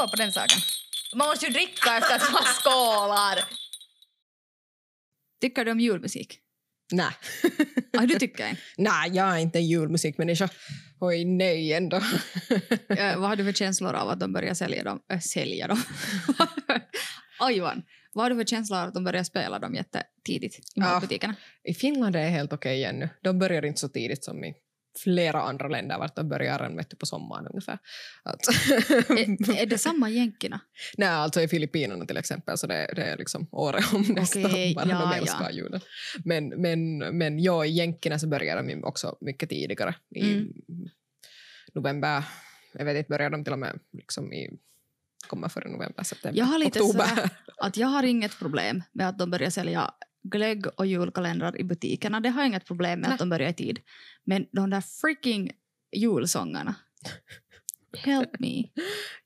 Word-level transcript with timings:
skål 0.00 0.08
på 0.10 0.16
den 0.16 0.32
saken. 0.32 0.58
Man 1.14 1.28
måste 1.28 1.46
ju 1.46 1.52
dricka 1.52 1.96
efter 1.98 2.14
att 2.16 2.32
man 2.32 2.42
skålar. 2.44 3.44
Tycker 5.40 5.64
du 5.64 5.70
om 5.70 5.80
julmusik? 5.80 6.38
Nej. 6.92 7.10
Ah, 7.92 8.06
du 8.06 8.14
tycker 8.18 8.44
en. 8.44 8.56
Nej, 8.76 9.10
jag 9.12 9.28
är 9.34 9.38
inte 9.38 9.58
en 9.58 9.66
julmusikmänniska. 9.66 10.48
Oj, 11.00 11.24
nej 11.24 11.72
ändå. 11.72 11.96
Eh, 12.88 13.18
vad 13.18 13.28
har 13.28 13.36
du 13.36 13.44
för 13.44 13.52
känslor 13.52 13.94
av 13.94 14.08
att 14.08 14.20
de 14.20 14.32
börjar 14.32 14.54
sälja 14.54 14.84
dem? 14.84 15.00
Äh, 15.12 15.18
sälja 15.20 15.66
dem? 15.68 15.82
Oj, 17.40 17.54
Johan. 17.56 17.82
Vad 18.12 18.24
har 18.24 18.30
du 18.30 18.36
för 18.36 18.44
känslor 18.44 18.78
av 18.78 18.88
att 18.88 18.94
de 18.94 19.04
börjar 19.04 19.24
spela 19.24 19.58
dem 19.58 19.74
jättetidigt 19.74 20.58
i 20.58 20.62
Ja. 20.74 20.82
matbutikerna? 20.82 21.34
I 21.64 21.74
Finland 21.74 22.16
är 22.16 22.20
det 22.22 22.28
helt 22.28 22.52
okej 22.52 22.84
ännu. 22.84 23.08
De 23.22 23.38
börjar 23.38 23.64
inte 23.64 23.80
så 23.80 23.88
tidigt 23.88 24.24
som 24.24 24.44
i 24.44 24.54
flera 24.98 25.42
andra 25.42 25.68
länder 25.68 25.98
vart 25.98 26.16
de 26.16 26.28
börjar 26.28 26.76
vet 26.76 26.90
du, 26.90 26.96
på 26.96 27.06
sommaren 27.06 27.46
ungefär. 27.46 27.78
Alltså. 28.22 28.50
är, 29.12 29.62
är 29.62 29.66
det 29.66 29.78
samma 29.78 30.10
jänkerna? 30.10 30.60
Nej, 30.96 31.08
alltså 31.08 31.40
i 31.40 31.48
Filippinerna 31.48 32.06
till 32.06 32.16
exempel 32.16 32.58
så 32.58 32.66
det, 32.66 32.92
det 32.96 33.02
är 33.02 33.16
liksom 33.16 33.48
året 33.52 33.84
om 33.94 34.02
nästan 34.08 34.42
bara 34.42 34.88
ja, 34.88 35.16
de 35.20 35.26
ja. 35.26 35.50
julen. 35.50 35.80
Men, 36.24 36.48
men, 36.48 36.98
men 36.98 37.38
ja, 37.38 37.64
i 37.64 37.70
jänkerna 37.70 38.18
så 38.18 38.28
börjar 38.28 38.62
de 38.62 38.84
också 38.84 39.16
mycket 39.20 39.48
tidigare. 39.48 39.94
I 40.14 40.20
Mm. 40.32 40.52
november, 41.74 42.24
jag 42.72 42.84
vet 42.84 42.96
inte, 42.96 43.08
börjar 43.08 43.30
de 43.30 43.44
till 43.44 43.52
och 43.52 43.58
med 43.58 43.78
liksom 43.92 44.32
i 44.32 44.58
kommer 45.26 45.48
före 45.48 45.68
november, 45.68 46.02
september, 46.02 46.38
Jag 46.38 46.46
har 46.46 46.58
lite 46.58 46.80
oktober. 46.80 47.06
sådär 47.06 47.30
att 47.58 47.76
jag 47.76 47.88
har 47.88 48.02
inget 48.02 48.38
problem 48.38 48.82
med 48.92 49.08
att 49.08 49.18
de 49.18 49.30
börjar 49.30 49.50
sälja 49.50 49.94
glögg 50.22 50.66
och 50.76 50.86
julkalendrar 50.86 51.60
i 51.60 51.64
butikerna. 51.64 52.20
Det 52.20 52.28
har 52.28 52.40
jag 52.40 52.48
inget 52.48 52.66
problem 52.66 53.00
med 53.00 53.08
Nej. 53.08 53.14
att 53.14 53.18
de 53.18 53.28
börjar 53.28 53.50
i 53.50 53.54
tid. 53.54 53.80
Men 54.24 54.46
de 54.52 54.70
där 54.70 54.80
freaking 54.80 55.50
julsångerna. 55.92 56.74
Help 57.98 58.40
me. 58.40 58.64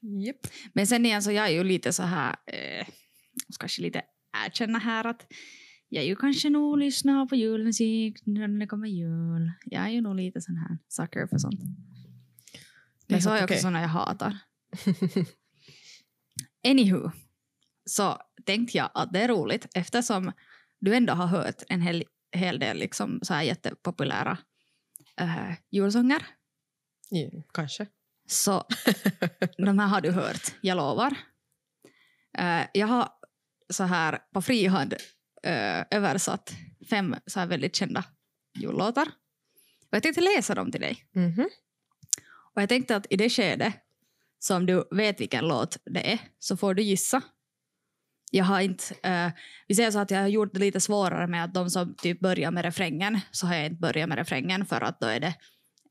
Japp. 0.25 0.47
Men 0.73 0.87
sen 0.87 1.07
igen 1.07 1.23
så 1.23 1.33
jag 1.33 1.47
är 1.47 1.53
ju 1.53 1.65
lite 1.65 1.93
så 1.93 2.03
här, 2.03 2.37
eh, 2.47 2.87
kanske 3.61 3.83
lite 3.83 4.03
erkänna 4.47 4.79
här 4.79 5.07
att 5.07 5.27
jag 5.89 6.05
är 6.05 6.09
ju 6.09 6.17
kanske 6.17 6.51
nog 6.51 6.79
lyssnar 6.79 7.27
på 7.27 7.37
julmusik 7.37 8.27
när 8.27 8.61
det 8.61 8.67
kommer 8.67 8.89
jul. 8.89 9.53
Jag 9.65 9.85
är 9.85 9.89
ju 9.89 10.01
nog 10.01 10.17
lite 10.17 10.41
sån 10.41 10.57
här 10.57 10.79
sucker 10.89 11.27
för 11.27 11.39
sånt. 11.39 11.61
Men 13.09 13.23
så 13.23 13.31
är 13.31 13.35
jag 13.35 13.45
också 13.45 13.55
okej. 13.55 13.63
såna 13.63 13.81
jag 13.81 13.89
hatar. 13.89 14.39
Anywho, 16.69 17.11
så 17.85 18.19
tänkte 18.45 18.79
jag 18.79 18.91
att 18.95 19.13
det 19.13 19.21
är 19.21 19.29
roligt 19.29 19.67
eftersom 19.75 20.33
du 20.81 20.95
ändå 20.95 21.13
har 21.13 21.27
hört 21.27 21.63
en 21.69 21.81
hel, 21.81 22.05
hel 22.33 22.59
del 22.59 22.77
liksom 22.77 23.21
så 23.23 23.35
här 23.35 23.43
jättepopulära 23.43 24.39
uh, 25.21 25.53
julsånger. 25.71 26.27
Ja, 27.11 27.43
kanske. 27.53 27.87
Så 28.29 28.65
de 29.57 29.79
här 29.79 29.87
har 29.87 30.01
du 30.01 30.11
hört, 30.11 30.55
jag 30.61 30.77
lovar. 30.77 31.17
Eh, 32.39 32.67
jag 32.75 32.87
har 32.87 33.09
så 33.71 33.85
här 33.85 34.19
på 34.33 34.43
frihand 34.43 34.93
uh, 35.47 35.85
översatt 35.91 36.53
fem 36.91 37.17
så 37.27 37.41
här 37.41 37.47
väldigt 37.47 37.77
kända 37.77 38.05
jullåtar. 38.59 39.07
Och 39.91 39.97
jag 39.97 40.03
tänkte 40.03 40.21
läsa 40.21 40.55
dem 40.55 40.73
till 40.73 40.81
dig. 40.81 41.07
Mhm. 41.13 41.49
Och 42.55 42.63
jag 42.63 42.69
tänkte 42.69 42.97
att 42.97 43.07
i 43.11 43.17
det 43.17 43.31
skede 43.31 43.73
som 44.39 44.67
du 44.67 44.89
vet 44.91 45.21
vilken 45.21 45.49
låt 45.49 45.77
det 45.85 46.13
är 46.13 46.19
så 46.39 46.57
får 46.57 46.75
du 46.75 46.83
gissa. 46.83 47.23
Jag 48.37 48.45
har 48.45 48.61
inte, 48.61 48.85
eh, 49.03 49.31
vi 49.69 49.75
säger 49.75 49.91
så 49.91 49.99
att 49.99 50.11
jag 50.11 50.21
har 50.21 50.29
gjort 50.29 50.55
det 50.55 50.61
lite 50.61 50.81
svårare 50.81 51.27
med 51.27 51.45
att 51.45 51.55
de 51.55 51.71
som 51.71 51.95
typ 51.95 52.21
börjar 52.21 52.51
med 52.51 52.65
refrängen 52.65 53.21
så 53.31 53.47
har 53.47 53.55
jag 53.55 53.67
inte 53.67 53.81
börjat 53.81 54.09
med 54.09 54.19
refrängen 54.19 54.67
för 54.67 54.81
att 54.81 55.01
då 55.01 55.07
är 55.07 55.21
det 55.21 55.35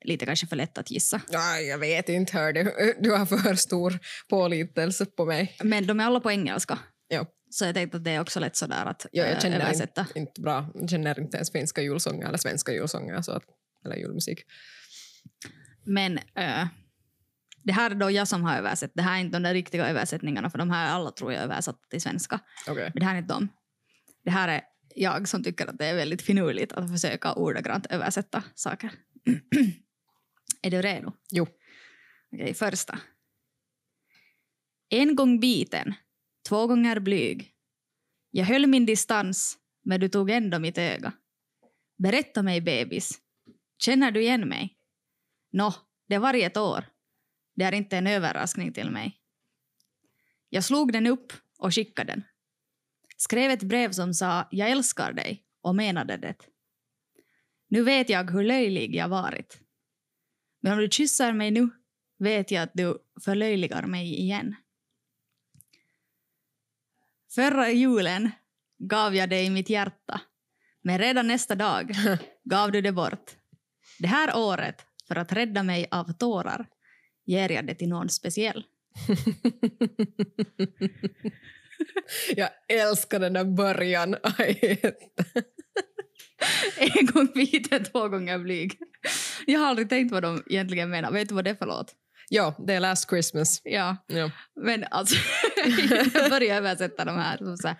lite 0.05 0.25
kanske 0.25 0.47
för 0.47 0.55
lätt 0.55 0.77
att 0.77 0.91
gissa. 0.91 1.21
Ja, 1.29 1.57
jag 1.57 1.77
vet 1.77 2.09
inte, 2.09 2.37
hör 2.37 2.53
du. 2.53 2.93
Du 2.99 3.11
har 3.11 3.25
för 3.25 3.55
stor 3.55 3.99
pålitelse 4.29 5.05
på 5.05 5.25
mig. 5.25 5.57
Men 5.63 5.87
de 5.87 5.99
är 5.99 6.05
alla 6.05 6.19
på 6.19 6.31
engelska. 6.31 6.79
Ja. 7.07 7.25
Så 7.49 7.65
jag 7.65 7.75
tänkte 7.75 7.97
att 7.97 8.03
det 8.03 8.11
är 8.11 8.19
också 8.21 8.39
lätt 8.39 8.55
sådär 8.55 8.85
att 8.85 9.05
Ja, 9.11 9.23
jag 9.23 9.33
eh, 9.33 9.39
känner 9.39 9.59
översätta. 9.59 10.01
inte, 10.01 10.19
inte 10.19 10.41
bra. 10.41 10.71
Jag 10.75 10.89
känner 10.89 11.19
inte 11.19 11.37
ens 11.37 11.51
finska 11.51 11.81
julsånger 11.81 12.27
eller 12.27 12.37
svenska 12.37 12.71
julsånger 12.71 13.21
så 13.21 13.31
att, 13.31 13.43
eller 13.85 13.95
julmusik. 13.95 14.39
Men 15.85 16.17
eh, 16.17 16.67
det 17.63 17.73
här 17.73 17.91
är 17.91 17.95
då 17.95 18.11
jag 18.11 18.27
som 18.27 18.43
har 18.43 18.57
översatt. 18.57 18.91
Det 18.93 19.01
här 19.01 19.17
är 19.17 19.21
inte 19.21 19.35
de 19.35 19.43
där 19.43 19.53
riktiga 19.53 19.87
översättningarna 19.87 20.49
för 20.49 20.57
de 20.57 20.69
här 20.69 20.87
är 20.87 20.91
alla 20.91 21.11
tror 21.11 21.33
jag 21.33 21.43
översatt 21.43 21.89
till 21.89 22.01
svenska. 22.01 22.39
Okej. 22.67 22.91
Men 22.93 22.99
det 22.99 23.05
här 23.05 23.15
är 23.15 23.19
inte 23.19 23.33
dem. 23.33 23.49
Det 24.23 24.31
här 24.31 24.47
är 24.47 24.61
jag 24.95 25.27
som 25.27 25.43
tycker 25.43 25.67
att 25.67 25.77
det 25.77 25.85
är 25.85 25.95
väldigt 25.95 26.21
finurligt 26.21 26.73
att 26.73 26.91
försöka 26.91 27.33
ordagrant 27.33 27.85
översätta 27.85 28.43
saker. 28.55 28.91
är 30.61 30.71
du 30.71 30.81
redo? 30.81 31.11
Jo. 31.31 31.47
Okej, 32.31 32.53
första. 32.53 32.99
En 34.89 35.15
gång 35.15 35.39
biten, 35.39 35.93
två 36.49 36.67
gånger 36.67 36.99
blyg. 36.99 37.51
Jag 38.31 38.45
höll 38.45 38.67
min 38.67 38.85
distans, 38.85 39.57
men 39.85 39.99
du 39.99 40.09
tog 40.09 40.29
ändå 40.29 40.59
mitt 40.59 40.77
öga. 40.77 41.13
Berätta 41.97 42.43
mig, 42.43 42.61
bebis. 42.61 43.19
Känner 43.77 44.11
du 44.11 44.21
igen 44.21 44.49
mig? 44.49 44.77
Nå, 45.51 45.73
det 46.07 46.17
var 46.17 46.33
ett 46.33 46.57
år. 46.57 46.92
Det 47.55 47.63
är 47.63 47.71
inte 47.71 47.97
en 47.97 48.07
överraskning 48.07 48.73
till 48.73 48.89
mig. 48.91 49.19
Jag 50.49 50.63
slog 50.63 50.93
den 50.93 51.07
upp 51.07 51.33
och 51.57 51.75
skickade 51.75 52.11
den. 52.13 52.23
Skrev 53.17 53.51
ett 53.51 53.63
brev 53.63 53.91
som 53.91 54.13
sa 54.13 54.47
jag 54.51 54.69
älskar 54.69 55.13
dig 55.13 55.43
och 55.61 55.75
menade 55.75 56.17
det. 56.17 56.35
Nu 57.67 57.83
vet 57.83 58.09
jag 58.09 58.31
hur 58.31 58.43
löjlig 58.43 58.95
jag 58.95 59.09
varit. 59.09 59.59
Men 60.61 60.73
om 60.73 60.79
du 60.79 60.89
kysser 60.89 61.33
mig 61.33 61.51
nu 61.51 61.69
vet 62.19 62.51
jag 62.51 62.63
att 62.63 62.73
du 62.73 62.97
förlöjligar 63.23 63.83
mig 63.83 64.19
igen. 64.19 64.55
Förra 67.35 67.71
julen 67.71 68.31
gav 68.77 69.15
jag 69.15 69.29
dig 69.29 69.49
mitt 69.49 69.69
hjärta, 69.69 70.21
men 70.81 70.97
redan 70.99 71.27
nästa 71.27 71.55
dag 71.55 71.91
gav 72.43 72.71
du 72.71 72.81
det 72.81 72.91
bort. 72.91 73.31
Det 73.99 74.07
här 74.07 74.37
året, 74.37 74.85
för 75.07 75.15
att 75.15 75.31
rädda 75.31 75.63
mig 75.63 75.87
av 75.91 76.13
tårar, 76.13 76.67
ger 77.25 77.51
jag 77.51 77.67
det 77.67 77.75
till 77.75 77.89
någon 77.89 78.09
speciell. 78.09 78.65
jag 82.35 82.49
älskar 82.69 83.19
den 83.19 83.33
där 83.33 83.45
början. 83.45 84.15
En 86.77 87.05
gång 87.05 87.27
biten, 87.35 87.83
två 87.83 88.07
gånger 88.09 88.39
blyg. 88.39 88.79
Jag 89.45 89.59
har 89.59 89.67
aldrig 89.67 89.89
tänkt 89.89 90.11
vad 90.11 90.23
de 90.23 90.43
egentligen 90.47 90.89
menar. 90.89 91.11
Vet 91.11 91.29
du 91.29 91.35
vad 91.35 91.43
det 91.43 91.49
är 91.49 91.55
för 91.55 91.65
låt? 91.65 91.95
ja, 92.29 92.55
det 92.67 92.73
är 92.73 92.79
Last 92.79 93.09
Christmas. 93.09 93.61
Ja, 93.63 93.97
Ja. 94.07 94.31
men 94.61 94.83
alltså 94.91 95.15
jag 96.13 96.29
börjar 96.29 96.57
översätta 96.57 97.05
de 97.05 97.17
här. 97.17 97.37
Som 97.37 97.57
så 97.57 97.67
här 97.67 97.77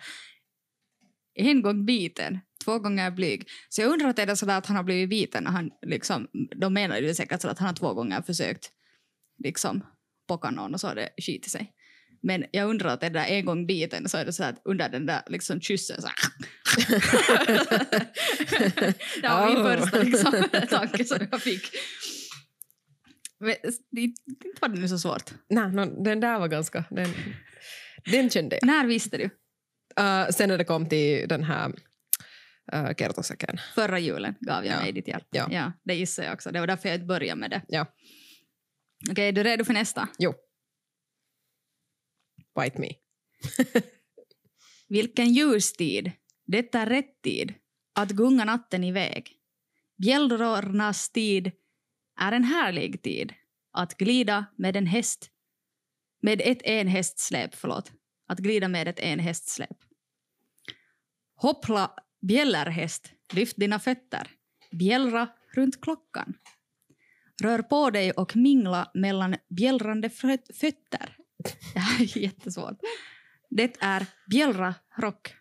en 1.34 1.62
gång 1.62 1.86
biten, 1.86 2.38
två 2.64 2.78
gånger 2.78 3.10
blyg. 3.10 3.48
Så 3.68 3.80
jag 3.80 3.92
undrar 3.92 4.08
att 4.08 4.18
är 4.18 4.26
det 4.26 4.36
så 4.36 4.50
att 4.50 4.66
han 4.66 4.76
har 4.76 4.84
blivit 4.84 5.10
biten 5.10 5.44
när 5.44 5.50
han 5.50 5.70
liksom, 5.86 6.28
de 6.56 6.74
menar 6.74 6.98
ju 6.98 7.14
säkert 7.14 7.42
så 7.42 7.48
att 7.48 7.58
han 7.58 7.68
har 7.68 7.74
två 7.74 7.94
gånger 7.94 8.22
försökt 8.22 8.70
liksom 9.44 9.86
pocka 10.28 10.50
någon 10.50 10.74
och 10.74 10.80
så 10.80 10.88
har 10.88 10.94
det 10.94 11.08
skitit 11.26 11.50
sig. 11.50 11.72
Men 12.22 12.44
jag 12.50 12.70
undrar 12.70 12.90
att 12.90 13.00
det 13.00 13.08
där 13.08 13.26
en 13.26 13.44
gång 13.44 13.66
biten 13.66 14.08
så 14.08 14.16
är 14.18 14.24
det 14.24 14.32
så 14.32 14.44
att 14.44 14.62
under 14.64 14.88
den 14.88 15.06
där 15.06 15.22
liksom 15.26 15.60
kyssen 15.60 16.02
så 16.02 16.08
det 19.22 19.28
var 19.28 19.48
min 19.48 19.56
Oh. 19.56 19.78
första 19.78 20.02
liksom, 20.02 20.44
tanke 20.70 21.04
som 21.04 21.18
jag 21.30 21.42
fick. 21.42 21.70
Men, 23.40 23.54
det, 23.90 24.00
inte 24.00 24.16
var 24.60 24.68
det 24.68 24.80
nu 24.80 24.88
så 24.88 24.98
svårt. 24.98 25.30
Nej, 25.48 25.68
no, 25.72 26.04
den 26.04 26.20
där 26.20 26.38
var 26.38 26.48
ganska... 26.48 26.84
Den, 26.90 27.08
den 28.12 28.30
kände 28.30 28.58
jag. 28.60 28.66
När 28.66 28.86
visste 28.86 29.16
du? 29.16 29.24
Uh, 30.00 30.28
sen 30.30 30.48
när 30.48 30.58
det 30.58 30.64
kom 30.64 30.88
till 30.88 31.28
den 31.28 31.44
här 31.44 31.68
uh, 32.74 32.94
kertosäcken. 32.98 33.60
Förra 33.74 33.98
julen 33.98 34.34
gav 34.40 34.66
jag 34.66 34.76
Ja. 34.76 34.80
mig 34.82 34.92
ditt 34.92 35.08
hjärta. 35.08 35.26
Ja. 35.30 35.48
Ja, 35.50 35.72
det 35.84 35.94
gissar 35.94 36.24
jag 36.24 36.34
också. 36.34 36.50
Det 36.50 36.60
var 36.60 36.66
därför 36.66 36.88
jag 36.88 37.06
började 37.06 37.40
med 37.40 37.50
det. 37.50 37.62
Ja. 37.68 37.86
Okej, 39.10 39.28
är 39.28 39.32
du 39.32 39.42
redo 39.42 39.64
för 39.64 39.72
nästa? 39.72 40.08
Jo. 40.18 40.34
Bite 42.60 42.80
me. 42.80 42.88
Vilken 44.88 45.32
ljustid! 45.32 46.12
Detta 46.46 46.80
är 46.80 46.86
rätt 46.86 47.22
tid 47.22 47.54
att 47.94 48.10
gunga 48.10 48.44
natten 48.44 48.84
iväg. 48.84 49.36
Bjällrornas 49.96 51.10
tid 51.10 51.52
är 52.20 52.32
en 52.32 52.44
härlig 52.44 53.02
tid 53.02 53.34
att 53.72 53.96
glida 53.96 54.46
med 54.56 54.76
en 54.76 54.86
häst 54.86 55.30
med 56.24 56.40
ett 56.44 56.62
enhästsläp, 56.62 57.54
förlåt. 57.54 57.92
Att 58.26 58.38
glida 58.38 58.68
med 58.68 58.88
ett 58.88 59.00
enhästsläp. 59.00 59.76
Hoppla, 61.36 61.94
bjällerhäst, 62.20 63.12
lyft 63.32 63.56
dina 63.56 63.78
fötter. 63.78 64.30
Bjällra 64.70 65.28
runt 65.54 65.80
klockan. 65.80 66.34
Rör 67.44 67.62
på 67.62 67.90
dig 67.90 68.12
och 68.12 68.36
mingla 68.36 68.90
mellan 68.94 69.36
bjällrande 69.48 70.10
fötter. 70.10 71.16
Det 71.74 71.78
här 71.78 72.02
är 72.02 72.18
jättesvårt. 72.18 72.78
Det 73.50 73.76
är 73.80 74.06
bjällra 74.30 74.74
rock. 74.98 75.34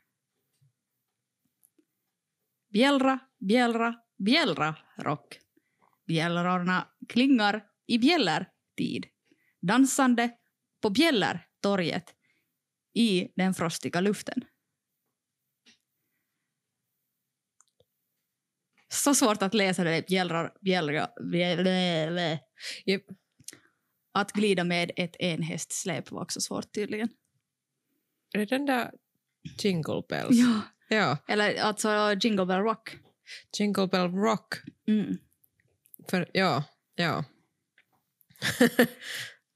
Bjällra, 2.73 3.19
bjällra, 3.39 3.95
bjällra 4.17 4.75
rock. 4.97 5.39
Bjällrorna 6.07 6.87
klingar 7.09 7.63
i 7.87 7.97
bjällertid. 7.97 9.05
Dansande 9.61 10.31
på 10.81 10.89
bjällertorget 10.89 12.15
i 12.93 13.27
den 13.35 13.53
frostiga 13.53 14.01
luften. 14.01 14.45
Så 18.93 19.15
svårt 19.15 19.41
att 19.43 19.53
läsa 19.53 19.83
det. 19.83 20.07
Bjällrar, 20.07 20.53
bjällrar, 20.61 21.09
bjällrar. 21.31 22.39
Att 24.13 24.31
glida 24.31 24.63
med 24.63 24.91
ett 24.95 25.15
enhästsläp 25.19 26.11
var 26.11 26.21
också 26.21 26.41
svårt 26.41 26.73
tydligen. 26.73 27.09
Är 28.33 28.39
det 28.39 28.45
den 28.45 28.65
där 28.65 28.91
Jingle 29.59 30.03
Bells? 30.09 30.37
Ja. 30.37 30.61
Ja, 30.87 31.17
Eller 31.27 31.61
alltså 31.61 32.13
Jingle 32.21 32.45
Bell 32.45 32.59
Rock. 32.59 32.97
Jingle 33.59 33.87
Bell 33.87 34.11
Rock. 34.11 34.53
Mm. 34.87 35.17
För, 36.09 36.29
ja, 36.33 36.63
ja. 36.95 37.23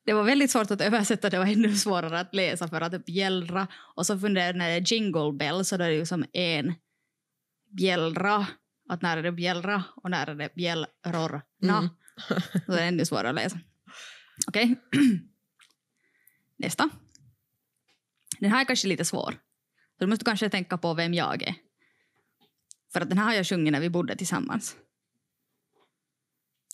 Det 0.06 0.14
var 0.14 0.24
väldigt 0.24 0.52
svårt 0.52 0.72
att 0.72 0.82
översätta, 0.82 1.30
det 1.30 1.38
var 1.38 1.46
ännu 1.46 1.76
svårare 1.76 2.20
att 2.20 2.36
läsa 2.36 2.68
för 2.68 2.82
att 2.82 3.06
bjällra. 3.06 3.68
Och 3.96 4.06
så 4.06 4.20
funderade 4.20 4.50
jag 4.50 4.58
när 4.58 4.70
det 4.70 4.76
är 4.76 4.94
jingle 4.94 5.32
bell 5.34 5.66
så 5.66 5.78
då 5.78 5.84
är 5.84 5.90
det 5.90 5.96
ju 5.96 6.06
som 6.06 6.26
en 6.34 6.74
bjällra. 7.70 8.48
Att 8.90 9.02
när 9.02 9.18
är 9.18 9.24
det 9.24 9.32
bjällra 9.32 9.84
och 9.96 10.12
när 10.12 10.28
är 10.28 10.36
det 10.36 10.56
bjällrorna. 10.56 11.42
Mm. 11.64 11.90
Så 12.66 12.72
det 12.72 12.82
är 12.82 12.88
ännu 12.88 13.06
svårare 13.06 13.30
att 13.30 13.36
läsa. 13.36 13.60
Okej. 14.48 14.76
Nästa. 16.58 16.90
Den 18.40 18.52
här 18.52 18.62
är 18.62 18.66
kanske 18.66 18.88
lite 18.88 19.06
svår. 19.06 19.32
Så 19.98 20.04
du 20.04 20.08
måste 20.08 20.26
kanske 20.26 20.50
tänka 20.50 20.78
på 20.78 20.94
vem 20.94 21.14
jag 21.14 21.44
är. 21.44 21.56
För 22.94 23.02
att 23.02 23.10
den 23.10 23.18
här 23.18 23.26
har 23.26 23.34
jag 23.34 23.48
sjungit 23.48 23.72
när 23.72 23.80
vi 23.80 23.90
bodde 23.90 24.16
tillsammans. 24.16 24.76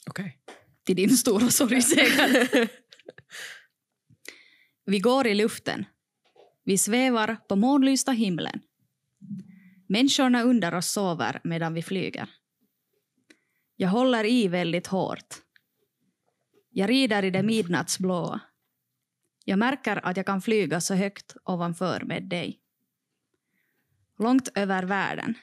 Okej. 0.07 0.39
Till 0.85 0.95
din 0.95 1.17
stora 1.17 1.49
sorg 1.49 1.81
säkert. 1.81 2.71
Vi 4.85 4.99
går 4.99 5.27
i 5.27 5.35
luften. 5.35 5.85
Vi 6.63 6.77
svävar 6.77 7.35
på 7.35 7.55
månlysta 7.55 8.11
himlen. 8.11 8.61
Människorna 9.93 10.43
under 10.43 10.73
oss 10.73 10.91
sover 10.91 11.39
medan 11.43 11.73
vi 11.73 11.83
flyger. 11.83 12.29
Jag 13.75 13.89
håller 13.89 14.25
i 14.25 14.47
väldigt 14.47 14.87
hårt. 14.87 15.35
Jag 16.69 16.89
rider 16.89 17.23
i 17.23 17.29
det 17.29 17.43
midnattsblåa. 17.43 18.39
Jag 19.45 19.59
märker 19.59 20.05
att 20.05 20.17
jag 20.17 20.25
kan 20.25 20.41
flyga 20.41 20.81
så 20.81 20.93
högt 20.93 21.35
ovanför 21.43 22.03
med 22.05 22.23
dig. 22.23 22.59
Långt 24.19 24.49
över 24.55 24.83
världen. 24.83 25.33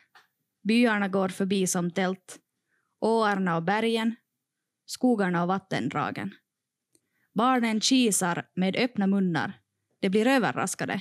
Byarna 0.63 1.09
går 1.09 1.29
förbi 1.29 1.67
som 1.67 1.91
tält. 1.91 2.39
Åarna 3.01 3.57
och 3.57 3.63
bergen. 3.63 4.17
Skogarna 4.87 5.43
och 5.43 5.49
vattendragen. 5.49 6.35
Barnen 7.35 7.81
kisar 7.81 8.49
med 8.55 8.77
öppna 8.77 9.07
munnar. 9.07 9.61
De 10.01 10.09
blir 10.09 10.27
överraskade. 10.27 11.01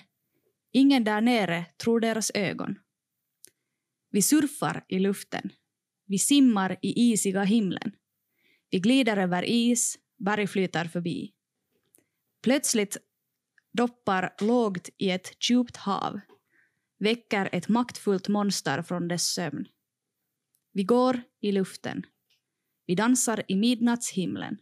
Ingen 0.71 1.03
där 1.03 1.21
nere 1.21 1.65
tror 1.83 1.99
deras 1.99 2.31
ögon. 2.33 2.79
Vi 4.11 4.21
surfar 4.21 4.85
i 4.87 4.99
luften. 4.99 5.51
Vi 6.05 6.19
simmar 6.19 6.77
i 6.81 7.11
isiga 7.11 7.43
himlen. 7.43 7.91
Vi 8.69 8.79
glider 8.79 9.17
över 9.17 9.43
is, 9.43 9.97
berg 10.17 10.47
flyter 10.47 10.85
förbi. 10.85 11.33
Plötsligt 12.43 12.97
doppar 13.73 14.35
lågt 14.41 14.89
i 14.97 15.09
ett 15.09 15.49
djupt 15.49 15.77
hav. 15.77 16.19
Väcker 16.99 17.49
ett 17.51 17.67
maktfullt 17.67 18.27
monster 18.27 18.81
från 18.81 19.07
dess 19.07 19.33
sömn. 19.33 19.67
Vi 20.73 20.83
går 20.83 21.21
i 21.41 21.51
luften. 21.51 22.05
Vi 22.85 22.95
dansar 22.95 23.43
i 23.47 23.55
midnattshimlen. 23.55 24.57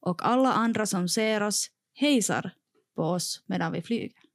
Och 0.00 0.26
alla 0.26 0.52
andra 0.52 0.86
som 0.86 1.08
ser 1.08 1.42
oss 1.42 1.70
hejsar 1.94 2.50
på 2.94 3.02
oss 3.02 3.42
medan 3.46 3.72
vi 3.72 3.82
flyger. 3.82 4.27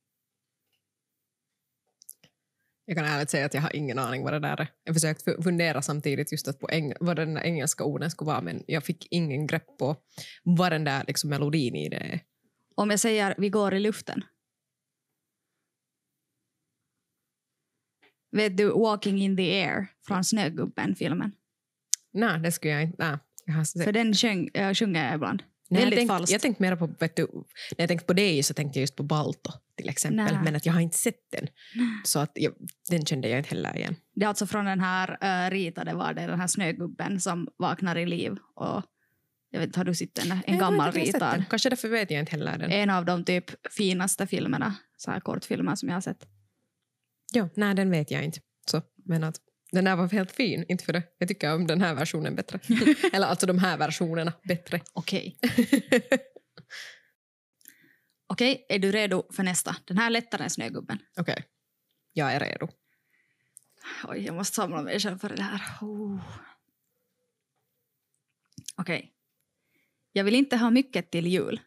Jag 2.86 2.98
kan 2.98 3.06
ärligt 3.06 3.30
säga 3.30 3.46
att 3.46 3.54
jag 3.54 3.62
har 3.62 3.76
ingen 3.76 4.00
aning 4.00 4.24
vad 4.24 4.34
det 4.34 4.40
där 4.40 4.62
är. 4.62 4.68
Jag 4.84 4.96
försökte 4.96 5.24
fu- 5.32 5.42
fundera 5.44 5.82
samtidigt 5.82 6.32
just 6.32 6.48
att 6.48 6.60
på 6.60 6.68
eng- 6.68 6.94
vad 7.00 7.16
den 7.16 7.38
engelska 7.38 7.84
orden 7.84 8.12
skulle 8.12 8.28
vara 8.28 8.42
men 8.42 8.64
jag 8.68 8.84
fick 8.84 9.08
ingen 9.12 9.48
grepp 9.48 9.78
på 9.78 9.96
vad 10.44 10.72
den 10.72 10.84
där 10.84 11.04
liksom 11.08 11.30
melodin 11.30 11.76
i 11.76 11.90
det 11.90 11.96
är. 11.98 12.20
Om 12.76 12.90
jag 12.90 13.00
säger 13.00 13.36
vi 13.38 13.50
går 13.50 13.74
i 13.74 13.80
luften. 13.80 14.24
Vet 18.32 18.58
du 18.58 18.70
Walking 18.70 19.18
in 19.22 19.38
the 19.38 19.64
air 19.64 19.88
från 20.08 20.24
Snögubben-filmen? 20.24 21.32
Nej, 22.14 22.40
det 22.40 22.52
skulle 22.52 22.74
jag 22.74 22.84
inte... 22.84 22.96
Nej. 23.10 23.18
Jag 23.46 23.54
har 23.54 23.64
sett- 23.64 23.84
För 23.84 23.92
den 23.92 24.14
sjöng, 24.14 24.50
äh, 24.54 24.74
sjunger 24.74 25.06
jag 25.06 25.16
ibland. 25.16 25.44
Nej, 25.74 25.94
jag 25.94 26.08
falskt. 26.08 26.32
Jag 26.32 26.42
tänkte 26.42 26.64
mer 26.64 26.76
på, 26.76 26.90
vet 27.00 27.16
du, 27.16 27.28
när 27.32 27.44
jag 27.78 27.88
tänkte 27.88 28.06
på 28.06 28.14
dig 28.14 28.44
så 28.44 28.54
tänkte 28.54 28.80
jag 28.80 28.82
just 28.82 28.96
på 28.96 29.04
Balto 29.04 29.52
till 29.76 29.90
exempel, 29.90 30.34
Nej. 30.34 30.44
men 30.44 30.56
att 30.56 30.66
jag 30.66 30.74
har 30.74 30.82
inte 30.82 30.98
sett 30.98 31.32
den. 31.32 31.48
Så 32.04 32.20
att 32.20 32.32
jag, 32.36 32.54
den 32.90 33.06
kände 33.06 33.30
jag 33.30 33.40
inte 33.40 33.50
heller 33.50 33.78
igen. 33.78 33.96
Det 34.16 34.26
är 34.26 34.30
alltså 34.30 34.48
från 34.48 34.66
den 34.66 34.80
här 34.80 35.18
äh, 35.22 35.52
ritade 35.52 35.94
var 35.94 36.14
det 36.14 36.28
den 36.28 36.40
här 36.40 36.48
snögubben 36.48 37.20
som 37.20 37.48
vaknar 37.58 37.96
i 37.96 38.06
liv. 38.06 38.38
Och 38.56 38.84
jag 39.50 39.60
vet 39.60 39.68
inte, 39.68 39.80
har 39.80 39.86
du 39.86 39.96
sett 39.96 40.16
den? 40.16 40.32
En 40.32 40.42
Jag 40.46 40.60
gammal 40.60 40.92
ritad. 40.92 41.44
Kanske 41.50 41.70
därför 41.70 41.90
vet 41.90 42.12
jag 42.12 42.20
inte 42.20 42.32
heller 42.32 42.58
den. 42.58 42.72
En 42.72 42.90
av 42.90 43.06
de 43.06 43.26
typ 43.26 43.52
finaste 43.72 44.28
filmerna, 44.28 44.76
så 44.98 45.12
här 45.12 45.20
kortfilmer 45.20 45.76
som 45.76 45.90
jag 45.90 45.96
har 45.96 46.02
sett. 46.02 46.28
Jo, 47.34 47.50
nej, 47.56 47.76
den 47.76 47.92
vet 47.92 48.12
jag 48.12 48.24
inte. 48.24 48.40
Så, 48.66 48.82
men 49.06 49.24
att 49.24 49.36
den 49.74 49.86
där 49.86 49.96
var 49.96 50.10
helt 50.10 50.32
fin, 50.32 50.66
inte 50.68 50.84
för 50.84 50.94
det. 50.94 51.04
Jag 51.18 51.28
tycker 51.28 51.56
om 51.56 51.68
den 51.68 51.82
här 51.82 51.96
versionen 51.96 52.36
bättre. 52.36 52.60
Eller 53.14 53.28
alltså 53.28 53.46
de 53.46 53.58
här 53.58 53.78
versionerna 53.78 54.34
bättre. 54.44 54.82
Okej. 54.94 55.38
Okej, 58.28 58.66
är 58.70 58.80
du 58.80 58.92
redo 58.92 59.24
för 59.32 59.44
nästa? 59.44 59.76
Den 59.86 59.98
här 59.98 60.06
är 60.06 60.10
lättare 60.10 60.44
än 60.44 60.50
Snögubben. 60.50 61.00
Okej, 61.18 61.46
jag 62.14 62.34
är 62.34 62.40
redo. 62.40 62.68
Oj, 64.08 64.26
jag 64.26 64.36
måste 64.36 64.56
samla 64.56 64.82
mig 64.82 65.00
själv 65.00 65.18
för 65.18 65.30
det 65.30 65.44
här. 65.44 65.62
Oh. 65.82 66.22
Okej. 68.76 69.14
Jag 70.12 70.24
vill 70.24 70.36
inte 70.36 70.58
ha 70.58 70.70
mycket 70.70 71.12
till 71.12 71.28
jul. 71.28 71.62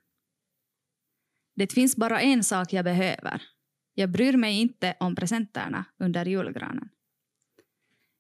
Det 1.54 1.72
finns 1.72 1.96
bara 1.96 2.20
en 2.20 2.44
sak 2.44 2.72
jag 2.72 2.84
behöver. 2.84 3.42
Jag 3.94 4.10
bryr 4.10 4.36
mig 4.36 4.60
inte 4.60 4.96
om 5.00 5.14
presenterna 5.14 5.84
under 5.98 6.26
julgranen. 6.26 6.88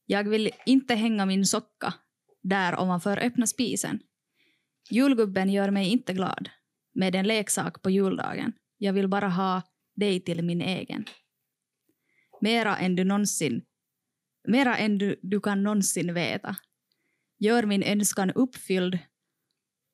Jag 0.06 0.28
vill 0.28 0.50
inte 0.66 0.94
hänga 0.94 1.26
min 1.26 1.46
socka 1.46 1.94
där 2.42 2.80
ovanför 2.80 3.18
öppna 3.24 3.46
spisen. 3.46 4.00
Julgubben 4.90 5.50
gör 5.50 5.70
mig 5.70 5.88
inte 5.88 6.12
glad 6.12 6.50
med 6.94 7.14
en 7.14 7.26
leksak 7.26 7.82
på 7.82 7.90
juldagen. 7.90 8.52
Jag 8.78 8.92
vill 8.92 9.08
bara 9.08 9.28
ha 9.28 9.62
dig 9.96 10.20
till 10.20 10.44
min 10.44 10.60
egen. 10.60 11.04
Mera 12.40 12.76
än 12.76 12.96
du 12.96 13.04
någonsin 13.04 13.62
Mera 14.48 14.76
än 14.76 14.98
du, 14.98 15.20
du 15.22 15.40
kan 15.40 15.62
någonsin 15.62 16.14
veta. 16.14 16.56
Gör 17.38 17.62
min 17.62 17.82
önskan 17.82 18.30
uppfylld. 18.30 18.98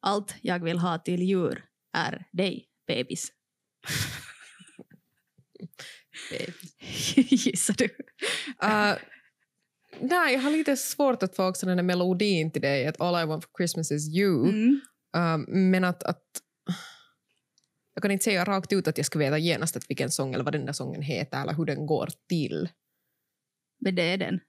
Allt 0.00 0.36
jag 0.42 0.64
vill 0.64 0.78
ha 0.78 0.98
till 0.98 1.22
djur 1.22 1.64
är 1.92 2.26
dig, 2.32 2.68
bebis. 2.86 3.32
Gissar 7.14 7.74
du? 7.78 7.84
Uh, 7.84 8.96
nej, 10.00 10.34
jag 10.34 10.40
har 10.40 10.50
lite 10.50 10.76
svårt 10.76 11.22
att 11.22 11.36
få 11.36 11.48
också 11.48 11.66
den 11.66 11.76
där 11.76 11.84
melodin 11.84 12.50
till 12.50 12.62
dig, 12.62 12.86
att 12.86 13.00
all 13.00 13.22
I 13.22 13.26
want 13.26 13.44
for 13.44 13.50
Christmas 13.58 13.90
is 13.90 14.16
you. 14.16 14.48
Mm. 14.48 14.80
Um, 15.16 15.70
men 15.70 15.84
att, 15.84 16.02
att... 16.02 16.24
Jag 17.94 18.02
kan 18.02 18.10
inte 18.10 18.24
säga 18.24 18.44
rakt 18.44 18.72
ut 18.72 18.88
att 18.88 18.96
jag 18.96 19.06
ska 19.06 19.18
veta 19.18 19.38
genast 19.38 19.76
att 19.76 19.90
vilken 19.90 20.10
sång 20.10 20.34
eller 20.34 20.44
vad 20.44 20.52
den 20.54 20.66
där 20.66 20.72
sången 20.72 21.02
heter 21.02 21.42
eller 21.42 21.54
hur 21.54 21.64
den 21.64 21.86
går 21.86 22.08
till. 22.28 22.68
Men 23.80 23.94
det 23.94 24.02
är 24.02 24.18
den. 24.18 24.40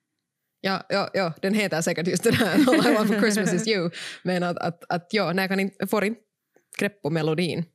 Ja, 0.62 0.86
ja, 0.90 1.10
ja 1.14 1.34
den 1.42 1.54
heter 1.54 1.82
säkert 1.82 2.08
just 2.08 2.24
den 2.24 2.34
här 2.34 2.54
All 2.54 2.92
I 2.92 2.96
want 2.96 3.08
for 3.08 3.20
Christmas 3.20 3.54
is 3.54 3.68
you. 3.68 3.90
Men 4.24 4.44
att, 4.44 4.58
att, 4.58 4.84
att 4.90 5.08
ja, 5.12 5.34
nej, 5.34 5.44
jag, 5.44 5.50
kan 5.50 5.60
inte, 5.60 5.76
jag 5.80 5.90
får 5.90 6.04
inte 6.04 6.22
grepp 6.80 7.02
på 7.02 7.10
melodin. 7.10 7.66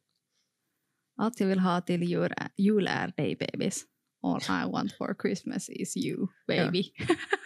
Allt 1.17 1.41
jag 1.41 1.47
vill 1.47 1.59
ha 1.59 1.81
till 1.81 2.03
jul 2.03 2.35
är, 2.37 2.49
jul 2.57 2.87
är 2.87 3.13
dig, 3.17 3.37
bebis. 3.37 3.85
All 4.23 4.41
I 4.43 4.73
want 4.73 4.93
for 4.93 5.17
Christmas 5.23 5.69
is 5.69 5.97
you, 5.97 6.27
baby. 6.47 6.93
Men 6.99 7.17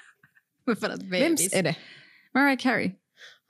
för 0.80 0.90
att 0.90 1.02
Vems 1.02 1.10
bebis. 1.40 1.54
är 1.54 1.62
det? 1.62 1.76
Mariah 2.34 2.58
Carey. 2.58 2.90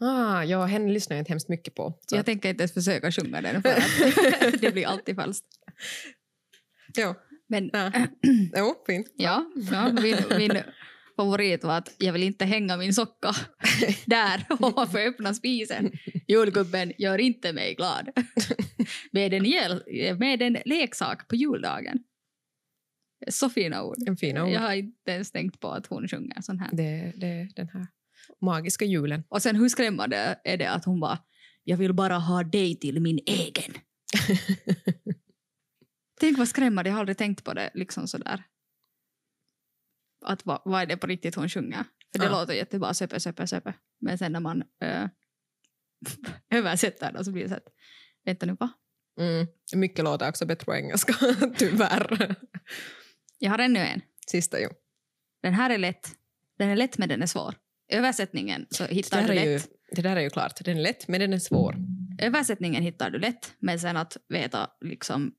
Ah, 0.01 0.43
ja, 0.45 0.65
henne 0.65 0.93
lyssnar 0.93 1.17
jag 1.17 1.21
inte 1.21 1.33
hemskt 1.33 1.49
mycket 1.49 1.75
på. 1.75 1.99
Så. 2.11 2.17
Jag 2.17 2.27
tänker 2.27 2.49
inte 2.49 2.63
ens 2.63 2.75
försöka 2.75 3.13
sjunga 3.13 3.41
den 3.43 3.63
för 3.63 3.71
att 3.71 4.61
det 4.61 4.73
blir 4.73 4.87
alltid 4.87 5.17
falskt. 5.17 5.47
ja, 6.97 7.15
Men 7.49 7.71
ja. 7.73 7.93
Jo, 8.57 8.75
fint. 8.87 9.07
Ja, 9.17 9.45
ja 9.73 9.93
min, 9.93 10.17
min 10.39 10.63
favorit 11.17 11.65
var 11.65 11.79
att 11.79 11.95
jag 11.99 12.13
vill 12.13 12.23
inte 12.23 12.45
hänga 12.45 12.77
min 12.77 12.95
socka 12.95 13.33
där 14.07 14.47
ovanför 14.61 15.07
öppna 15.07 15.35
spisen. 15.35 15.93
Julgubben 16.29 16.93
gör 16.99 17.19
inte 17.19 17.53
mig 17.53 17.75
glad. 17.75 18.09
Med 19.13 19.35
en, 19.35 19.43
med 20.19 20.43
en 20.43 20.59
leksak 20.65 21.29
på 21.29 21.37
juldagen. 21.37 21.99
Så 23.29 23.51
fina 23.51 23.83
ord. 23.83 23.97
En 24.07 24.17
fin 24.17 24.39
ord. 24.39 24.49
Jag 24.49 24.61
har 24.61 24.75
inte 24.75 25.11
ens 25.11 25.31
tänkt 25.33 25.61
på 25.61 25.69
att 25.71 25.87
hon 25.87 26.09
sjunger 26.09 26.41
sån 26.41 26.59
här. 26.59 26.69
Det, 26.73 27.13
det 27.17 27.27
är 27.27 27.49
den 27.57 27.69
här 27.69 27.87
magiska 28.41 28.85
julen. 28.85 29.25
Och 29.29 29.43
sen 29.43 29.57
hur 29.57 29.69
skrämmande 29.69 30.41
är 30.45 30.57
det 30.57 30.71
att 30.71 30.85
hon 30.85 31.01
bara 31.01 31.19
jag 31.65 31.77
vill 31.77 31.93
bara 31.93 32.19
ha 32.19 32.43
dig 32.43 32.77
till 32.77 33.01
min 33.01 33.19
egen. 33.27 33.73
Tänk 36.21 36.39
vad 36.39 36.49
skrämmande, 36.49 36.91
jag 36.91 36.95
har 36.95 37.01
aldrig 37.01 37.19
tänkt 37.19 37.45
på 37.45 37.53
det 37.55 37.71
liksom 37.75 38.09
sådär. 38.09 38.45
Att 40.25 40.47
vad, 40.47 40.63
vad 40.65 40.83
är 40.83 40.87
det 40.87 40.97
på 40.97 41.07
riktigt 41.07 41.35
hon 41.35 41.49
sjunger? 41.49 41.85
För 42.13 42.19
det 42.19 42.25
Ja. 42.25 42.31
låter 42.41 42.55
jättebra, 42.55 42.95
söpe, 42.95 43.21
söpe, 43.21 43.47
söpe. 43.47 43.75
Men 44.01 44.19
sen 44.19 44.33
när 44.33 44.41
man 44.41 44.63
ö, 44.85 45.09
översätter 46.51 47.13
det 47.13 47.25
så 47.25 47.33
blir 47.33 47.43
det 47.43 47.49
så 47.49 47.55
att, 47.55 47.69
vänta 48.25 48.47
nu 48.47 48.57
va? 48.61 48.71
Mm. 49.21 49.47
Mycket 49.75 50.05
låter 50.05 50.29
också 50.29 50.47
bättre 50.47 50.65
på 50.65 50.75
engelska, 50.75 51.15
tyvärr. 51.59 52.37
Jag 53.43 53.51
har 53.51 53.59
ännu 53.59 53.79
en. 53.81 54.01
Sista 54.27 54.61
ju. 54.61 54.69
Den 55.43 55.55
här 55.55 55.71
är 55.71 55.79
lätt. 55.79 56.09
Den 56.59 56.69
är 56.69 56.77
lätt 56.77 56.99
men 56.99 57.09
den 57.09 57.23
är 57.23 57.27
svår. 57.27 57.55
Översättningen 57.89 58.67
så 58.71 58.85
hittar 58.85 59.29
du 59.29 59.33
är 59.33 59.45
ju, 59.45 59.55
lätt. 59.55 59.69
det 59.91 60.03
där 60.03 60.17
är 60.17 60.21
ju 60.21 60.31
klart. 60.31 60.65
Den 60.65 60.77
är 60.77 60.83
lätt, 60.83 61.09
men 61.09 61.21
den 61.21 61.33
är 61.33 61.39
svår. 61.39 61.77
Översättningen 62.19 62.83
hittar 62.83 63.11
du 63.11 63.19
lätt, 63.19 63.55
men 63.59 63.81
sen 63.81 63.97
att 63.97 64.17
veta 64.29 64.71
liksom 64.81 65.35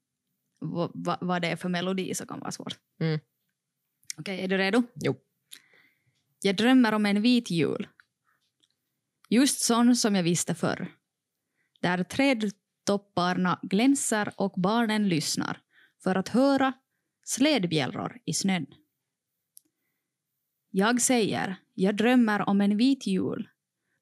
vad, 1.22 1.42
det 1.42 1.48
är 1.48 1.56
för 1.56 1.70
melodi 1.70 2.16
så 2.16 2.26
kan 2.26 2.40
vara 2.40 2.52
svårt. 2.52 2.78
Mm. 3.00 3.20
Okej, 4.18 4.42
är 4.42 4.48
du 4.48 4.58
redo? 4.58 4.84
Jo. 4.96 5.16
Jag 6.42 6.56
drömmer 6.56 6.94
om 6.94 7.06
en 7.06 7.22
vit 7.22 7.50
jul. 7.52 7.88
Just 9.30 9.60
sån 9.60 9.96
som 9.96 10.16
jag 10.16 10.24
visste 10.24 10.56
förr. 10.56 10.88
Där 11.82 12.04
trädtopparna 12.04 13.60
glänser 13.62 14.34
och 14.36 14.54
barnen 14.58 15.10
lyssnar 15.10 15.62
för 16.04 16.16
att 16.16 16.30
höra 16.30 16.74
slädbjällror 17.24 18.18
i 18.26 18.34
snön. 18.34 18.66
Jag 20.70 21.02
säger, 21.02 21.56
jag 21.74 21.96
drömmer 21.96 22.50
om 22.50 22.62
en 22.62 22.78
vit 22.78 23.08
jul 23.08 23.50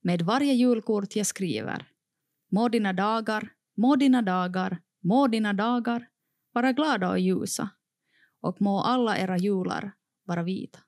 med 0.03 0.21
varje 0.21 0.53
julkort 0.53 1.15
jag 1.15 1.27
skriver. 1.27 1.87
Må 2.51 2.69
dina 2.69 2.93
dagar, 2.93 3.49
må 3.77 3.95
dina 3.95 4.21
dagar, 4.21 4.81
må 5.03 5.27
dina 5.27 5.53
dagar 5.53 6.07
vara 6.53 6.71
glada 6.71 7.09
och 7.09 7.19
ljusa 7.19 7.69
och 8.41 8.61
må 8.61 8.81
alla 8.81 9.17
era 9.17 9.37
jular 9.37 9.91
vara 10.23 10.43
vita. 10.43 10.79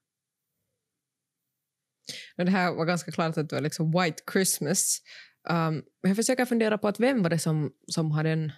Det 2.37 2.49
här 2.49 2.75
var 2.75 2.85
ganska 2.85 3.11
klart 3.11 3.37
att 3.37 3.49
det 3.49 3.55
var 3.55 3.61
liksom 3.61 3.91
White 3.91 4.23
Christmas. 4.33 5.01
Um, 5.49 5.83
jag 6.01 6.15
försöker 6.15 6.45
fundera 6.45 6.77
på 6.77 6.87
att 6.87 6.99
vem 6.99 7.23
var 7.23 7.29
det 7.29 7.39
som, 7.39 7.73
som 7.87 8.11
hade 8.11 8.29
en 8.29 8.51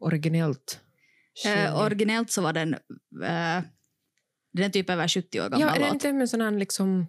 originellt 0.00 0.80
Eh, 1.46 1.80
originellt 1.80 2.30
så 2.30 2.42
var 2.42 2.52
den, 2.52 2.74
eh, 2.74 3.60
den 4.52 4.64
är 4.64 4.68
typ 4.68 4.90
över 4.90 5.08
70 5.08 5.40
år 5.40 5.44
gammal 5.48 5.60
Ja, 5.60 5.74
är 5.74 5.78
det 5.80 5.88
inte 5.88 6.12
med 6.12 6.28
sån 6.30 6.40
här 6.40 6.50
liksom... 6.50 7.06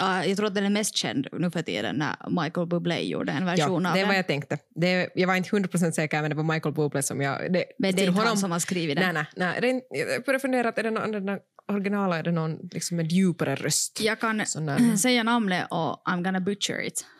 Ja, 0.00 0.24
jag 0.24 0.36
tror 0.36 0.46
att 0.46 0.54
den 0.54 0.64
är 0.64 0.70
mest 0.70 0.96
känd 0.96 1.26
nu 1.32 1.50
för 1.50 1.62
tiden 1.62 1.96
när 1.96 2.42
Michael 2.42 2.66
Bublé 2.66 3.00
gjorde 3.02 3.32
en 3.32 3.44
version 3.44 3.82
Ja, 3.84 3.88
av 3.90 3.94
det 3.94 4.00
den. 4.00 4.08
var 4.08 4.14
jag 4.14 4.26
tänkte. 4.26 4.58
Det, 4.74 5.10
jag 5.14 5.26
var 5.28 5.34
inte 5.34 5.50
100% 5.50 5.90
säker, 5.90 6.20
men 6.22 6.30
det 6.30 6.36
var 6.36 6.54
Michael 6.54 6.74
Bublé 6.74 7.02
som 7.02 7.20
jag... 7.20 7.52
Det, 7.52 7.64
Men 7.78 7.94
det 7.94 8.02
är 8.02 8.06
inte 8.06 8.18
han 8.18 8.26
honom- 8.26 8.36
som 8.36 8.50
har 8.50 8.58
skrivit 8.58 8.96
den. 8.96 9.14
Nej, 9.14 9.24
nej, 9.36 9.60
nej. 9.60 9.80
Det 9.90 10.00
är 10.00 10.12
Jag 10.12 10.24
började 10.24 10.40
fundera, 10.42 10.68
är 10.68 10.82
det 10.82 10.90
någon, 10.90 11.26
där 11.26 11.38
originala, 11.68 12.18
är 12.18 12.22
det 12.22 12.32
någon 12.32 12.58
liksom 12.72 12.96
med 12.96 13.12
djupare 13.12 13.54
röst? 13.54 14.00
Jag 14.00 14.20
kan 14.20 14.46
säga 14.98 15.22
namnet 15.22 15.66
och 15.70 16.02
I'm 16.08 16.22
gonna 16.24 16.40
butcher 16.40 16.80
it. 16.86 17.04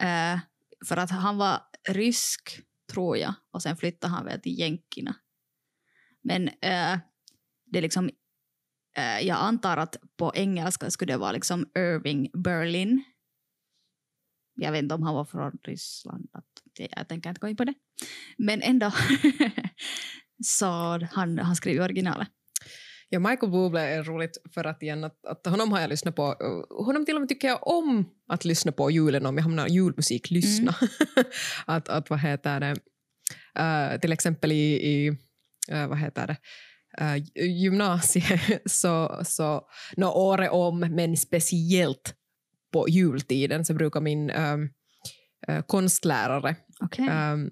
Eh, 0.00 0.38
för 0.88 0.96
att 0.96 1.10
han 1.10 1.38
var 1.38 1.60
rysk, 1.88 2.60
tror 2.92 3.16
jag, 3.16 3.34
och 3.50 3.62
sen 3.62 3.76
flyttade 3.76 4.12
han 4.12 4.24
väl 4.24 4.40
till 4.40 4.58
Jänkina. 4.58 5.16
Men 6.22 6.48
äh, 6.48 6.98
det 7.66 7.78
är 7.78 7.82
liksom, 7.82 8.10
äh, 8.96 9.20
jag 9.26 9.38
antar 9.38 9.76
att 9.76 9.96
på 10.16 10.32
engelska 10.34 10.90
skulle 10.90 11.12
det 11.12 11.16
vara 11.18 11.32
liksom 11.32 11.70
Irving 11.78 12.30
Berlin. 12.34 13.04
Jag 14.60 14.72
vet 14.72 14.82
inte 14.82 14.94
om 14.94 15.02
han 15.02 15.14
var 15.14 15.24
från 15.24 15.58
Ryssland, 15.62 16.28
att, 16.32 16.44
det- 16.76 16.88
jag 16.96 17.08
tänker 17.08 17.30
inte 17.30 17.40
gå 17.40 17.48
in 17.48 17.56
på 17.56 17.64
det. 17.64 17.74
Men 18.38 18.62
ändå, 18.62 18.92
så 20.44 20.66
han, 21.12 21.38
han 21.38 21.56
skrev 21.56 21.74
ju 21.74 21.82
originalet. 21.82 22.28
Ja, 23.10 23.18
Michael 23.18 23.52
Bublé 23.52 23.80
är 23.80 24.02
roligt 24.02 24.36
för 24.54 24.64
att 24.64 24.82
igen 24.82 25.04
att, 25.04 25.26
att 25.26 25.46
honom 25.46 25.72
har 25.72 25.80
jag 25.80 25.90
lyssnat 25.90 26.16
på. 26.16 26.26
Uh, 26.26 26.84
Honom 26.84 27.06
till 27.06 27.14
och 27.14 27.20
med 27.20 27.28
tycker 27.28 27.48
jag 27.48 27.66
om 27.66 28.10
att 28.28 28.44
lyssna 28.44 28.72
på 28.72 28.90
julen 28.90 29.26
om 29.26 29.36
jag 29.36 29.42
hamnar 29.42 29.68
julmusik 29.68 30.30
lyssna. 30.30 30.74
att, 31.66 31.88
att 31.88 32.10
vad 32.10 32.20
heter 32.20 32.60
det, 32.60 32.76
uh, 33.60 34.00
till 34.00 34.12
exempel 34.12 34.52
i, 34.52 34.74
i 34.74 35.10
uh, 35.72 35.86
vad 35.86 35.98
heter 35.98 36.26
det, 36.26 36.36
uh, 37.00 37.46
gymnasiet 37.46 38.62
så, 38.70 39.20
så 39.24 39.62
no, 39.96 40.06
året 40.06 40.50
om 40.50 40.80
men 40.80 41.16
speciellt 41.16 42.14
på 42.72 42.88
jultiden 42.88 43.64
så 43.64 43.74
brukar 43.74 44.00
min 44.00 44.30
um, 44.30 44.70
uh, 45.48 45.60
konstlärare 45.60 46.56
Okej. 46.80 47.08
Um, 47.08 47.50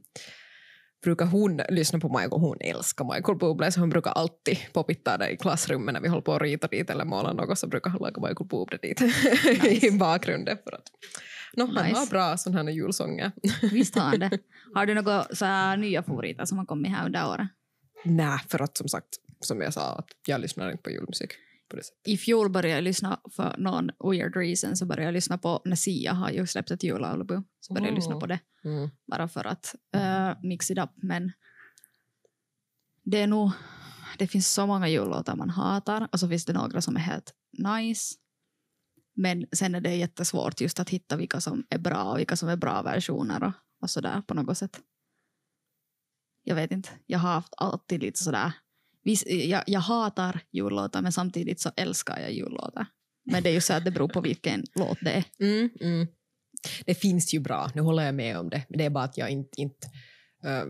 brukar 1.07 1.27
hon 1.27 1.61
lyssna 1.69 1.99
på 1.99 2.09
Michael, 2.09 2.41
hon 2.41 2.57
älskar 2.61 3.05
Michael 3.15 3.39
Bublé 3.39 3.73
så 3.73 3.81
hon 3.81 3.91
brukar 3.91 4.11
alltid 4.11 4.59
poppitta 4.73 5.19
det 5.19 5.31
i 5.31 5.37
klassrummet 5.37 5.93
när 5.93 6.01
vi 6.01 6.09
håller 6.09 6.23
på 6.23 6.35
att 6.35 6.43
rita 6.43 6.67
dit 6.69 6.91
eller 6.91 7.05
måla 7.05 7.33
något 7.33 7.59
så 7.59 7.67
brukar 7.67 7.91
hon 7.91 8.03
lägga 8.03 8.29
Michael 8.29 8.49
Bublé 8.49 8.79
dit 8.83 9.01
Nice. 9.63 9.87
i 9.87 9.91
bakgrunden 9.91 10.59
för 10.65 10.75
att 10.77 10.89
no, 11.57 11.67
han 11.75 11.87
Nice. 11.87 11.99
har 11.99 12.07
bra 12.07 12.37
sådana 12.37 12.63
här 12.63 12.77
julsånger. 12.77 13.33
Visst 13.73 13.95
har 13.95 14.03
han 14.03 14.19
det. 14.19 14.39
Har 14.75 14.87
du 14.87 14.95
några 14.95 15.25
så 15.25 15.45
här 15.45 15.77
nya 15.77 16.03
favoriter 16.03 16.45
som 16.45 16.59
har 16.59 16.65
kommit 16.65 16.91
här 16.93 17.07
under 17.07 17.29
året? 17.29 17.49
Nej, 18.05 18.39
för 18.49 18.63
att 18.63 18.77
som 18.77 18.89
sagt, 18.89 19.09
som 19.41 19.61
jag 19.61 19.73
sa, 19.73 19.93
att 19.93 20.09
jag 20.27 20.41
lyssnar 20.41 20.71
inte 20.71 20.83
på 20.83 20.91
julmusik 20.91 21.31
på 21.69 21.77
det 21.77 21.83
sättet. 21.83 22.09
I 22.09 22.17
fjol 22.17 22.51
började 22.51 22.75
jag 22.75 22.85
lyssna 22.85 23.21
för 23.33 23.55
någon 23.59 23.91
weird 24.11 24.37
reason 24.37 24.77
så 24.77 24.87
började 24.87 25.05
jag 25.05 25.13
lyssna 25.15 25.39
på 25.39 25.63
när 25.65 25.77
Sia 25.77 26.13
har 26.13 26.31
ju 26.31 26.47
släppt 26.47 26.71
ett 26.71 26.83
julalbum. 26.83 27.45
Så 27.61 27.75
började 27.75 27.89
jag 27.89 27.95
lyssna 27.95 28.15
Oh. 28.15 28.21
på 28.21 28.27
det 28.27 28.39
Mm. 28.65 28.91
bara 29.07 29.29
för 29.29 29.45
att 29.45 29.75
uh, 29.97 30.33
mix 30.43 30.71
it 30.71 30.79
up. 30.79 30.91
Men 30.97 31.33
det 33.03 33.19
är 33.19 33.27
nog, 33.27 33.51
det 34.19 34.27
finns 34.27 34.51
så 34.51 34.67
många 34.67 34.89
jullåtar 34.89 35.37
man 35.37 35.51
hatar 35.51 36.09
och 36.13 36.21
så 36.21 36.29
finns 36.29 36.45
det 36.45 36.53
några 36.53 36.81
som 36.81 36.97
är 36.97 37.01
helt 37.01 37.35
nice. 37.53 38.15
Men 39.15 39.47
sen 39.53 39.75
är 39.75 39.81
det 39.81 39.95
jättesvårt 39.97 40.61
just 40.61 40.81
att 40.81 40.91
hitta 40.91 41.17
vilka 41.17 41.41
som 41.41 41.67
är 41.71 41.79
bra 41.79 42.05
och 42.05 42.19
vilka 42.19 42.37
som 42.37 42.49
är 42.49 42.57
bra 42.57 42.83
versioner 42.83 43.43
och, 43.45 43.53
och 43.83 43.91
sådär 43.91 44.23
på 44.27 44.35
något 44.35 44.59
sätt. 44.59 44.81
Jag 46.43 46.55
vet 46.55 46.71
inte, 46.71 46.89
jag 47.07 47.19
har 47.19 47.33
haft 47.33 47.55
alltid 47.57 48.01
lite 48.03 48.23
sådär, 48.23 48.53
jag, 49.27 49.63
jag 49.67 49.81
hatar 49.81 50.41
jullåtar 50.53 51.03
men 51.03 51.13
samtidigt 51.13 51.61
så 51.61 51.71
älskar 51.77 52.21
jag 52.21 52.33
jullåtar. 52.33 52.87
Men 53.25 53.43
det 53.43 53.51
är 53.51 53.55
ju 53.55 53.61
så 53.61 53.73
att 53.73 53.85
det 53.85 53.91
beror 53.91 54.09
på 54.09 54.21
vilken 54.21 54.65
låt 54.75 54.99
det 55.01 55.11
är. 55.11 55.25
Mm, 55.41 55.71
mm. 55.81 56.07
Det 56.85 56.95
finns 56.95 57.35
ju 57.35 57.41
bra, 57.41 57.71
nu 57.75 57.83
håller 57.83 58.03
jag 58.03 58.15
med 58.15 58.39
om 58.39 58.51
det, 58.51 58.65
men 58.69 58.79
det 58.79 58.85
är 58.85 58.91
bara 58.91 59.05
att 59.05 59.19
jag 59.19 59.31
inte, 59.31 59.61
inte 59.61 59.87
äh, 60.45 60.65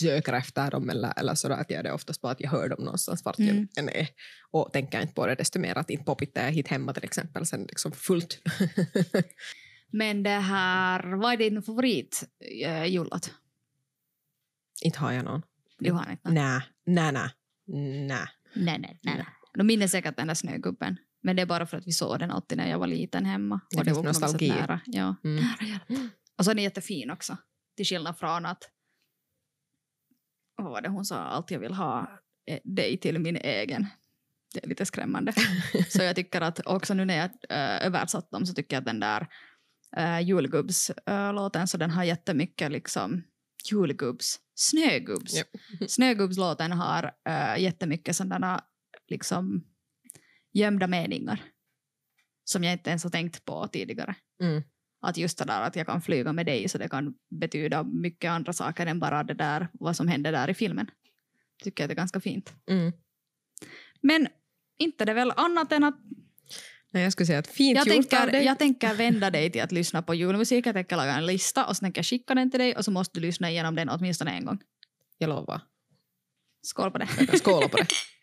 söker 0.00 0.32
efter 0.32 0.70
dem 0.70 0.90
eller, 0.90 1.12
eller 1.16 1.34
sådär, 1.34 1.56
att 1.56 1.70
jag 1.70 1.78
är 1.78 1.82
det 1.82 1.92
oftast 1.92 2.20
bara 2.20 2.32
att 2.32 2.40
jag 2.40 2.50
hör 2.50 2.68
dem 2.68 2.84
någonstans 2.84 3.24
vart 3.24 3.38
Mm. 3.38 3.68
jag 3.74 3.84
än 3.84 3.88
är 3.88 4.08
och 4.50 4.72
tänker 4.72 5.00
inte 5.00 5.14
på 5.14 5.26
det 5.26 5.34
desto 5.34 5.58
mer 5.58 5.78
att 5.78 5.90
inte 5.90 6.04
poppitta 6.04 6.44
jag 6.44 6.52
hit 6.52 6.68
hemma 6.68 6.92
till 6.92 7.04
exempel 7.04 7.46
sen 7.46 7.62
liksom 7.62 7.92
fullt. 7.92 8.38
Men 9.92 10.22
det 10.22 10.30
här, 10.30 11.16
vad 11.16 11.32
är 11.32 11.36
din 11.36 11.62
favorit 11.62 12.24
äh, 12.64 12.84
jullåt? 12.84 13.30
inte 14.82 14.98
har 14.98 15.12
jag 15.12 15.24
någon. 15.24 15.42
Du 15.78 15.92
har 15.92 16.10
inte? 16.10 16.30
Nej, 16.30 16.60
nej, 16.84 17.12
nej. 17.12 17.30
Nej. 18.06 18.26
Nej, 18.54 18.98
nej. 19.02 19.26
De 19.54 19.66
minns 19.66 19.90
säkert 19.90 20.16
den 20.16 20.26
där 20.26 20.34
snögubben. 20.34 20.96
Men 21.22 21.36
det 21.36 21.42
är 21.42 21.46
bara 21.46 21.66
för 21.66 21.76
att 21.76 21.86
vi 21.86 21.92
såg 21.92 22.18
den 22.18 22.30
alltid 22.30 22.58
när 22.58 22.70
jag 22.70 22.78
var 22.78 22.86
liten 22.86 23.24
hemma. 23.24 23.60
Det 23.70 23.78
och 23.78 23.84
det 23.84 23.90
finns 23.90 23.96
var 23.96 24.02
på 24.02 24.08
något 24.08 24.16
sätt 24.16 24.22
nostalgi. 24.22 24.48
nära. 24.48 24.80
Ja. 24.86 25.14
Mm. 25.24 25.44
nära 25.44 25.68
hjärtat. 25.68 25.98
Och 26.38 26.44
så 26.44 26.50
är 26.50 26.54
den 26.54 26.64
jättefin 26.64 27.10
också. 27.10 27.36
Till 27.76 27.86
skillnad 27.86 28.18
från 28.18 28.46
att... 28.46 28.70
Vad 30.56 30.70
var 30.70 30.80
det 30.80 30.88
hon 30.88 31.04
sa? 31.04 31.16
Allt 31.16 31.50
jag 31.50 31.58
vill 31.58 31.74
ha 31.74 32.20
är 32.46 32.60
dig 32.64 32.96
till 32.96 33.18
min 33.18 33.36
egen. 33.36 33.86
Det 34.54 34.64
är 34.64 34.68
lite 34.68 34.86
skrämmande. 34.86 35.32
så 35.88 36.02
jag 36.02 36.16
tycker 36.16 36.40
att 36.40 36.66
också 36.66 36.94
nu 36.94 37.04
när 37.04 37.16
jag 37.16 37.30
äh, 37.48 37.86
översatt 37.86 38.30
dem 38.30 38.46
så 38.46 38.54
tycker 38.54 38.76
jag 38.76 38.80
att 38.80 38.86
den 38.86 39.00
där 39.00 39.28
äh, 39.96 40.20
julgubbslåten 40.20 41.68
så 41.68 41.76
den 41.76 41.90
har 41.90 42.04
jättemycket 42.04 42.72
liksom 42.72 43.22
julgubbs, 43.70 44.40
snögubbs. 44.54 45.34
Japp. 45.34 45.48
Snögubbslåten 45.88 46.72
har 46.72 47.12
äh, 47.28 47.62
jättemycket 47.62 48.16
sådana 48.16 48.64
liksom 49.08 49.64
gömda 50.52 50.86
meningar 50.86 51.42
som 52.44 52.64
jag 52.64 52.72
inte 52.72 52.90
ens 52.90 53.04
har 53.04 53.10
tänkt 53.10 53.44
på 53.44 53.68
tidigare. 53.68 54.14
Mm. 54.42 54.62
Att 55.00 55.16
just 55.16 55.38
det 55.38 55.44
där 55.44 55.62
att 55.62 55.76
jag 55.76 55.86
kan 55.86 56.02
flyga 56.02 56.32
med 56.32 56.46
dig 56.46 56.68
så 56.68 56.78
det 56.78 56.88
kan 56.88 57.14
betyda 57.40 57.82
mycket 57.82 58.30
andra 58.30 58.52
saker 58.52 58.86
än 58.86 59.00
bara 59.00 59.24
det 59.24 59.34
där 59.34 59.68
vad 59.72 59.96
som 59.96 60.08
hände 60.08 60.30
där 60.30 60.50
i 60.50 60.54
filmen. 60.54 60.90
Tycker 61.62 61.82
jag 61.82 61.90
det 61.90 61.94
är 61.94 61.96
ganska 61.96 62.20
fint. 62.20 62.54
Mm. 62.70 62.92
Men 64.00 64.28
inte 64.78 65.04
det 65.04 65.12
är 65.12 65.14
väl 65.14 65.32
annat 65.36 65.72
än 65.72 65.84
att 65.84 65.98
Nej, 66.94 67.02
jag 67.02 67.12
skulle 67.12 67.26
säga 67.26 67.38
att 67.38 67.46
fint 67.46 67.76
jag 67.76 67.96
gjort 67.96 68.04
av 68.04 68.16
tänker, 68.18 68.32
dig. 68.32 68.44
jag 68.44 68.58
tänker 68.58 68.94
vända 68.94 69.30
dig 69.30 69.50
till 69.52 69.62
att 69.62 69.72
lyssna 69.72 70.02
på 70.02 70.14
julmusik. 70.14 70.66
Jag 70.66 70.74
tänker 70.74 70.96
laga 70.96 71.14
en 71.14 71.26
lista 71.26 71.66
och 71.66 71.76
tänker 71.76 71.98
jag 71.98 72.06
skicka 72.06 72.34
den 72.34 72.50
till 72.50 72.60
dig 72.60 72.76
och 72.76 72.84
så 72.84 72.90
måste 72.90 73.20
du 73.20 73.26
lyssna 73.26 73.50
igenom 73.50 73.74
den 73.74 73.88
åtminstone 73.88 74.30
en 74.30 74.44
gång. 74.44 74.58
jag 75.18 75.28
lovar. 75.28 75.60
Skål 76.62 76.90
på 76.90 76.98
det. 76.98 77.06
Skåla 77.38 77.68
på 77.68 77.76
det. 77.76 77.86